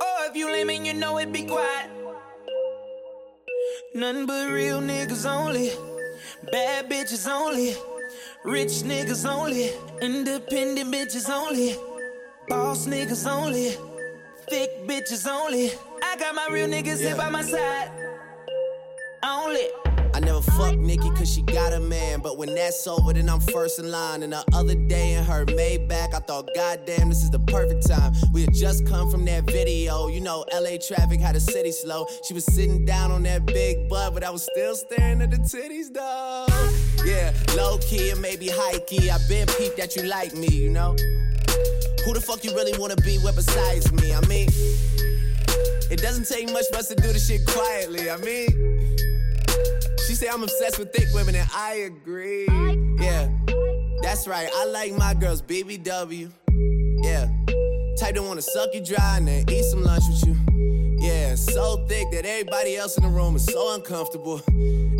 Oh, 0.00 0.26
if 0.30 0.36
you 0.36 0.50
lame 0.50 0.70
and 0.70 0.86
you 0.86 0.94
know 0.94 1.18
it, 1.18 1.32
be 1.32 1.44
quiet. 1.44 1.90
Nothing 3.94 4.26
but 4.26 4.50
real 4.50 4.80
niggas 4.80 5.30
only. 5.30 5.70
Bad 6.50 6.88
bitches 6.88 7.30
only. 7.30 7.76
Rich 8.44 8.84
niggas 8.84 9.28
only. 9.28 9.70
Independent 10.00 10.92
bitches 10.92 11.28
only. 11.28 11.76
Boss 12.52 12.86
niggas 12.86 13.26
only. 13.26 13.70
Thick 14.50 14.86
bitches 14.86 15.26
only. 15.26 15.70
I 16.02 16.16
got 16.18 16.34
my 16.34 16.48
real 16.50 16.68
niggas 16.68 17.00
here 17.00 17.16
by 17.16 17.30
my 17.30 17.40
side. 17.40 17.90
Only. 19.22 19.68
I 20.12 20.20
never 20.20 20.42
fuck 20.42 20.76
Nikki 20.76 21.08
cause 21.12 21.32
she 21.32 21.40
got 21.40 21.72
a 21.72 21.80
man. 21.80 22.20
But 22.20 22.36
when 22.36 22.54
that's 22.54 22.86
over, 22.86 23.14
then 23.14 23.30
I'm 23.30 23.40
first 23.40 23.78
in 23.78 23.90
line. 23.90 24.22
And 24.22 24.34
the 24.34 24.44
other 24.52 24.74
day 24.74 25.14
in 25.14 25.24
her 25.24 25.46
Maybach, 25.46 26.12
I 26.12 26.18
thought, 26.18 26.46
goddamn, 26.54 27.08
this 27.08 27.22
is 27.22 27.30
the 27.30 27.38
perfect 27.38 27.88
time. 27.88 28.12
We 28.34 28.42
had 28.42 28.52
just 28.52 28.86
come 28.86 29.10
from 29.10 29.24
that 29.24 29.44
video. 29.44 30.08
You 30.08 30.20
know, 30.20 30.44
LA 30.52 30.76
traffic 30.76 31.20
had 31.20 31.34
the 31.34 31.40
city 31.40 31.72
slow. 31.72 32.06
She 32.28 32.34
was 32.34 32.44
sitting 32.44 32.84
down 32.84 33.10
on 33.12 33.22
that 33.22 33.46
big 33.46 33.88
butt, 33.88 34.12
but 34.12 34.24
I 34.24 34.28
was 34.28 34.42
still 34.42 34.76
staring 34.76 35.22
at 35.22 35.30
the 35.30 35.38
titties, 35.38 35.90
though. 35.90 36.46
Yeah, 37.06 37.32
low 37.56 37.78
key 37.78 38.10
and 38.10 38.20
maybe 38.20 38.50
high 38.50 38.78
key. 38.80 39.08
I 39.08 39.16
been 39.26 39.46
peeped 39.46 39.78
that 39.78 39.96
you 39.96 40.02
like 40.02 40.34
me, 40.34 40.48
you 40.48 40.68
know? 40.68 40.94
Who 42.04 42.12
the 42.14 42.20
fuck 42.20 42.42
you 42.44 42.54
really 42.54 42.76
wanna 42.78 42.96
be 42.96 43.18
with 43.18 43.36
besides 43.36 43.92
me? 43.92 44.12
I 44.12 44.20
mean, 44.26 44.48
it 45.90 46.00
doesn't 46.00 46.26
take 46.26 46.52
much 46.52 46.64
for 46.70 46.78
us 46.78 46.88
to 46.88 46.96
do 46.96 47.12
this 47.12 47.28
shit 47.28 47.46
quietly. 47.46 48.10
I 48.10 48.16
mean, 48.16 48.96
she 50.06 50.14
say 50.14 50.26
I'm 50.28 50.42
obsessed 50.42 50.78
with 50.78 50.92
thick 50.92 51.08
women, 51.14 51.36
and 51.36 51.48
I 51.54 51.90
agree. 51.90 52.46
Yeah, 53.00 53.28
that's 54.02 54.26
right. 54.26 54.48
I 54.52 54.64
like 54.66 54.92
my 54.94 55.14
girls 55.14 55.42
BBW. 55.42 56.30
Yeah, 57.04 57.28
type 57.98 58.14
that 58.16 58.22
wanna 58.22 58.42
suck 58.42 58.74
you 58.74 58.84
dry 58.84 59.18
and 59.18 59.28
then 59.28 59.48
eat 59.48 59.64
some 59.64 59.84
lunch 59.84 60.04
with 60.08 60.26
you. 60.26 60.36
Yeah, 60.98 61.36
so 61.36 61.84
thick 61.88 62.10
that 62.12 62.24
everybody 62.24 62.76
else 62.76 62.96
in 62.96 63.04
the 63.04 63.10
room 63.10 63.36
is 63.36 63.44
so 63.44 63.74
uncomfortable. 63.74 64.40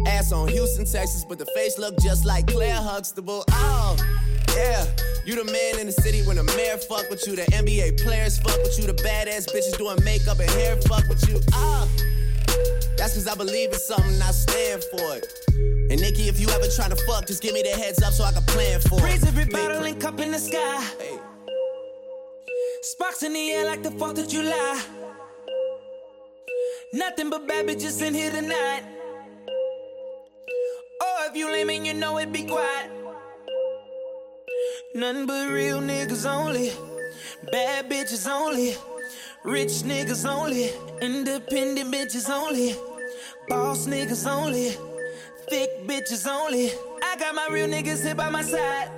Ass 0.07 0.33
on 0.33 0.49
Houston, 0.49 0.85
Texas, 0.85 1.25
but 1.29 1.39
the 1.39 1.47
face 1.55 1.79
look 1.79 1.99
just 2.01 2.25
like 2.25 2.47
Claire 2.47 2.75
Huxtable. 2.75 3.45
Oh, 3.51 3.97
yeah. 4.57 4.87
You 5.25 5.37
the 5.37 5.45
man 5.45 5.81
in 5.81 5.87
the 5.87 5.93
city 5.93 6.23
when 6.23 6.37
the 6.37 6.43
mayor 6.43 6.79
fuck 6.79 7.09
with 7.09 7.27
you, 7.27 7.37
the 7.37 7.43
NBA 7.53 8.03
players 8.03 8.39
fuck 8.39 8.59
with 8.63 8.79
you, 8.79 8.87
the 8.87 8.95
badass 8.95 9.47
bitches 9.53 9.77
doing 9.79 10.03
makeup 10.05 10.41
and 10.41 10.51
hair 10.51 10.77
fuck 10.83 11.09
with 11.09 11.29
you. 11.29 11.41
Ah. 11.53 11.89
That's 12.97 13.15
cause 13.15 13.29
I 13.29 13.35
believe 13.35 13.73
in 13.73 13.79
something, 13.79 14.21
I 14.21 14.31
stand 14.31 14.85
for 14.85 15.17
it. 15.17 15.27
And 15.91 16.01
Nikki, 16.01 16.29
if 16.29 16.41
you 16.41 16.49
ever 16.49 16.67
try 16.75 16.89
to 16.89 16.97
fuck, 17.07 17.27
just 17.27 17.43
give 17.43 17.55
me 17.55 17.63
the 17.63 17.71
heads 17.71 18.03
up 18.03 18.13
so 18.13 18.25
I 18.25 18.33
can 18.33 18.43
plan 18.45 18.81
for 18.81 18.99
it. 18.99 19.05
Raise 19.05 19.27
every 19.27 19.45
bottle 19.45 19.85
and 19.85 20.01
cup 20.01 20.19
in 20.21 20.33
the 20.33 20.39
sky. 20.39 20.85
Sparks 22.83 23.23
in 23.23 23.33
the 23.33 23.51
air 23.53 23.67
like 23.67 23.83
the 23.83 23.91
4th 23.91 24.19
of 24.19 24.29
July. 24.29 24.83
Nothing 26.93 27.31
but 27.31 27.47
bad 27.47 27.67
bitches 27.67 28.03
in 28.07 28.15
here 28.15 28.31
tonight. 28.31 28.83
Oh, 31.01 31.27
if 31.31 31.37
you 31.37 31.51
lame 31.51 31.71
and 31.71 31.87
you 31.87 31.95
know 31.95 32.19
it, 32.19 32.33
be 32.33 32.45
quiet. 32.45 33.02
Nothing 34.95 35.27
but 35.27 35.51
real 35.51 35.81
niggas 35.81 36.31
only. 36.31 36.73
Bad 37.51 37.91
bitches 37.91 38.31
only. 38.31 38.77
Rich 39.45 39.83
niggas 39.85 40.29
only. 40.29 40.71
Independent 41.01 41.93
bitches 41.93 42.31
only. 42.31 42.75
Boss 43.49 43.87
niggas 43.87 44.31
only. 44.31 44.71
Thick 45.49 45.87
bitches 45.87 46.27
only. 46.27 46.71
I 47.03 47.17
got 47.19 47.35
my 47.35 47.49
real 47.51 47.69
niggas 47.69 48.05
here 48.05 48.15
by 48.15 48.31
my 48.31 48.43
side. 48.43 48.91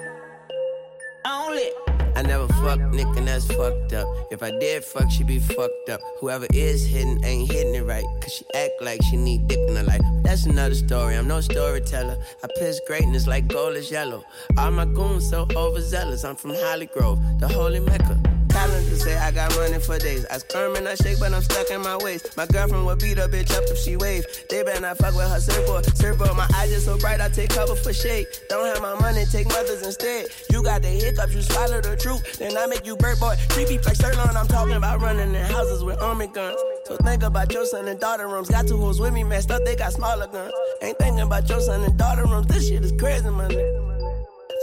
Only. 1.24 1.83
I 2.16 2.22
never 2.22 2.46
fuck 2.54 2.80
Nick 2.92 3.06
and 3.16 3.26
that's 3.26 3.46
fucked 3.46 3.92
up. 3.92 4.06
If 4.30 4.42
I 4.42 4.50
did 4.50 4.84
fuck, 4.84 5.10
she'd 5.10 5.26
be 5.26 5.38
fucked 5.38 5.88
up. 5.90 6.00
Whoever 6.20 6.46
is 6.52 6.86
hitting 6.86 7.22
ain't 7.24 7.50
hitting 7.50 7.74
it 7.74 7.84
right. 7.84 8.04
Cause 8.20 8.32
she 8.32 8.44
act 8.54 8.72
like 8.80 9.02
she 9.02 9.16
need 9.16 9.46
dick 9.48 9.58
in 9.68 9.76
her 9.76 9.82
life. 9.82 10.00
That's 10.22 10.46
another 10.46 10.74
story, 10.74 11.16
I'm 11.16 11.28
no 11.28 11.40
storyteller. 11.40 12.16
I 12.42 12.46
piss 12.58 12.80
greatness 12.86 13.26
like 13.26 13.48
gold 13.48 13.76
is 13.76 13.90
yellow. 13.90 14.24
All 14.58 14.70
my 14.70 14.84
goons 14.84 15.28
so 15.28 15.46
overzealous. 15.56 16.24
I'm 16.24 16.36
from 16.36 16.54
Holly 16.54 16.86
Grove, 16.86 17.18
the 17.40 17.48
holy 17.48 17.80
mecca. 17.80 18.33
Say 19.04 19.18
I 19.18 19.30
got 19.32 19.54
running 19.56 19.80
for 19.80 19.98
days. 19.98 20.24
I 20.30 20.38
squirm 20.38 20.76
and 20.76 20.88
I 20.88 20.94
shake, 20.94 21.20
but 21.20 21.34
I'm 21.34 21.42
stuck 21.42 21.70
in 21.70 21.82
my 21.82 21.98
waist. 21.98 22.34
My 22.38 22.46
girlfriend 22.46 22.86
would 22.86 23.00
beat 23.00 23.18
a 23.18 23.28
bitch 23.28 23.54
up 23.54 23.62
if 23.68 23.76
she 23.76 23.96
wave. 23.96 24.24
They 24.48 24.62
better 24.62 24.80
not 24.80 24.96
fuck 24.96 25.14
with 25.14 25.28
her 25.28 25.40
surfboard. 25.40 25.84
Surfboard, 25.94 26.34
my 26.34 26.48
eyes 26.56 26.70
just 26.70 26.86
so 26.86 26.96
bright, 26.96 27.20
I 27.20 27.28
take 27.28 27.50
cover 27.50 27.74
for 27.74 27.92
shade. 27.92 28.26
Don't 28.48 28.64
have 28.64 28.80
my 28.80 28.98
money, 28.98 29.26
take 29.26 29.46
mothers 29.48 29.82
instead. 29.82 30.28
You 30.50 30.62
got 30.62 30.80
the 30.80 30.88
hiccups, 30.88 31.34
you 31.34 31.42
swallow 31.42 31.82
the 31.82 31.96
truth. 31.96 32.38
Then 32.38 32.56
I 32.56 32.64
make 32.66 32.86
you 32.86 32.96
bird 32.96 33.20
boy. 33.20 33.36
Creepy 33.50 33.76
like 33.76 33.96
Sirloin, 33.96 34.36
I'm 34.36 34.48
talking 34.48 34.76
about 34.76 35.02
running 35.02 35.34
in 35.34 35.44
houses 35.52 35.84
with 35.84 36.00
army 36.00 36.28
guns. 36.28 36.58
So 36.86 36.96
think 36.96 37.24
about 37.24 37.52
your 37.52 37.66
son 37.66 37.86
and 37.88 38.00
daughter 38.00 38.26
rooms. 38.26 38.48
Got 38.48 38.66
two 38.68 38.78
hoes 38.78 39.00
with 39.00 39.12
me, 39.12 39.22
messed 39.22 39.50
up, 39.50 39.62
they 39.66 39.76
got 39.76 39.92
smaller 39.92 40.28
guns. 40.28 40.52
Ain't 40.80 40.96
thinking 40.96 41.20
about 41.20 41.46
your 41.50 41.60
son 41.60 41.84
and 41.84 41.98
daughter 41.98 42.24
rooms. 42.24 42.46
This 42.46 42.68
shit 42.68 42.82
is 42.82 42.92
crazy, 42.92 43.24
nigga. 43.26 43.83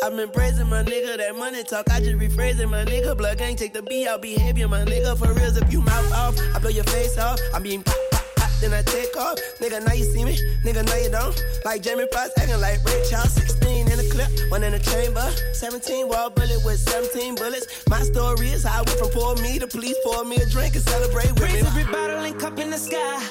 I've 0.04 0.16
been 0.16 0.32
praising 0.32 0.68
my 0.68 0.84
nigga, 0.84 1.18
that 1.18 1.38
money 1.38 1.64
talk, 1.64 1.88
I 1.92 2.00
just 2.00 2.18
rephrasing 2.18 2.72
my 2.72 2.84
nigga. 2.86 3.16
Blood 3.16 3.38
gang, 3.38 3.56
take 3.56 3.72
the 3.72 3.84
B 3.84 4.08
out 4.08 4.24
behavior, 4.24 4.68
my 4.68 4.84
nigga. 4.84 5.16
For 5.16 5.32
reals, 5.32 5.58
if 5.58 5.72
you 5.72 5.82
mouth 5.82 6.12
off, 6.12 6.40
I 6.56 6.60
blow 6.60 6.72
your 6.72 6.86
face 6.86 7.20
off. 7.20 7.40
I 7.54 7.60
mean, 7.60 7.84
pop, 7.84 7.96
pop, 8.10 8.26
pop, 8.36 8.50
then 8.62 8.74
I 8.74 8.82
take 8.82 9.16
off. 9.16 9.38
Nigga, 9.60 9.86
now 9.86 9.94
you 9.94 10.06
see 10.06 10.26
me, 10.26 10.40
nigga, 10.66 10.84
now 10.88 10.96
you 10.96 11.12
don't. 11.12 11.40
Like 11.66 11.84
Jamie 11.84 12.08
Foxx, 12.12 12.32
acting 12.40 12.60
like 12.60 12.84
Ray 12.84 13.00
Charles. 13.12 13.32
16 13.34 13.92
in 13.92 13.98
the 13.98 14.10
clip, 14.10 14.28
one 14.50 14.64
in 14.64 14.72
the 14.72 14.80
chamber. 14.80 15.30
17 15.54 16.08
wall 16.08 16.32
bullet 16.32 16.66
with 16.66 16.80
17 16.80 17.36
bullets. 17.36 17.88
My 17.88 18.02
story 18.02 18.48
is 18.48 18.64
how 18.64 18.80
I 18.80 18.82
went 18.82 18.98
from 18.98 19.10
poor 19.10 19.36
me 19.36 19.60
to 19.60 19.68
police 19.68 19.98
pour 20.04 20.26
me 20.26 20.38
a 20.38 20.48
drink 20.48 20.74
and 20.74 20.84
celebrate 20.84 21.30
with 21.34 21.44
me. 21.44 21.62
Raise 21.62 21.68
every 21.68 21.84
bottle 21.84 22.26
and 22.26 22.40
cup 22.40 22.58
in 22.58 22.72
the 22.72 22.78
sky. 22.78 23.22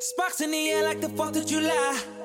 Sparks 0.00 0.40
in 0.40 0.50
the 0.50 0.70
air 0.70 0.84
like 0.84 1.02
the 1.02 1.08
4th 1.08 1.36
of 1.36 1.46
July. 1.46 2.19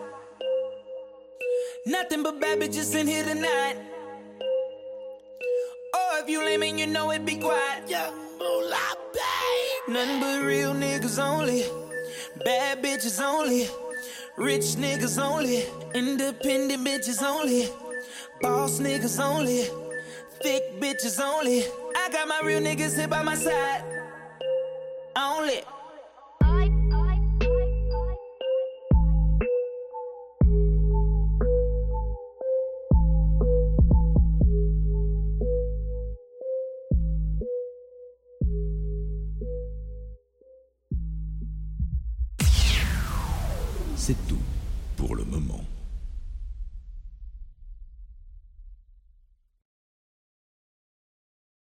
Nothing 1.87 2.23
but 2.23 2.41
bad 2.41 2.59
bitches 2.59 2.95
in 2.99 3.05
here 3.05 3.23
tonight. 3.23 3.75
Oh, 5.93 6.19
if 6.23 6.27
you 6.27 6.43
lame 6.43 6.63
and 6.63 6.79
you 6.79 6.87
know 6.87 7.11
it, 7.11 7.23
be 7.23 7.35
quiet. 7.35 7.87
Young 7.87 8.11
moolah, 8.39 8.95
babe. 9.13 9.93
Nothing 9.93 10.19
but 10.19 10.43
real 10.43 10.73
niggas 10.73 11.23
only. 11.23 11.63
Bad 12.43 12.81
bitches 12.81 13.23
only. 13.23 13.69
Rich 14.35 14.77
niggas 14.77 15.21
only. 15.21 15.65
Independent 15.93 16.83
bitches 16.87 17.21
only. 17.21 17.69
Boss 18.41 18.79
niggas 18.79 19.23
only. 19.23 19.65
Thick 20.41 20.81
bitches 20.81 21.23
only. 21.23 21.65
I 21.95 22.09
got 22.11 22.27
my 22.27 22.41
real 22.43 22.61
niggas 22.61 22.97
here 22.97 23.07
by 23.07 23.21
my 23.21 23.35
side. 23.35 23.83
Only. 25.15 25.61